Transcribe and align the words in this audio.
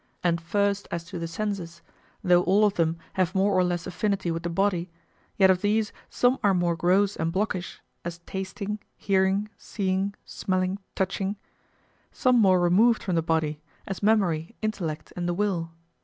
And 0.23 0.41
first 0.41 0.87
as 0.89 1.03
to 1.03 1.19
the 1.19 1.27
senses, 1.27 1.83
though 2.23 2.41
all 2.41 2.65
of 2.65 2.73
them 2.73 2.97
have 3.13 3.35
more 3.35 3.53
or 3.53 3.63
less 3.63 3.85
affinity 3.85 4.31
with 4.31 4.41
the 4.41 4.49
body, 4.49 4.89
yet 5.37 5.51
of 5.51 5.61
these 5.61 5.93
some 6.09 6.39
are 6.43 6.55
more 6.55 6.75
gross 6.75 7.15
and 7.15 7.31
blockish, 7.31 7.79
as 8.03 8.17
tasting, 8.25 8.79
hearing, 8.97 9.47
seeing, 9.59 10.15
smelling, 10.25 10.79
touching; 10.95 11.35
some 12.11 12.39
more 12.41 12.59
removed 12.59 13.03
from 13.03 13.13
the 13.13 13.21
body, 13.21 13.61
as 13.85 14.01
memory, 14.01 14.55
intellect, 14.63 15.13
and 15.15 15.29
the 15.29 15.35
will. 15.35 15.69